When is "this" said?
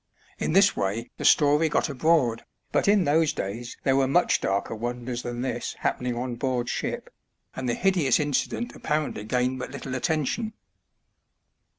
0.53-0.75, 5.43-5.75